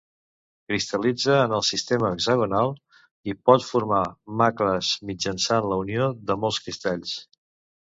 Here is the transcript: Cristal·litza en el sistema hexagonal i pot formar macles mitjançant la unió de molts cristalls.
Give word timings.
Cristal·litza 0.69 1.35
en 1.41 1.53
el 1.57 1.61
sistema 1.67 2.09
hexagonal 2.15 2.73
i 3.33 3.37
pot 3.51 3.69
formar 3.69 4.03
macles 4.43 4.93
mitjançant 5.13 5.73
la 5.75 5.83
unió 5.87 6.13
de 6.31 6.43
molts 6.45 6.65
cristalls. 6.69 7.19